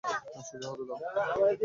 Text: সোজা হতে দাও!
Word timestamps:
সোজা 0.47 0.67
হতে 0.71 0.83
দাও! 0.89 0.97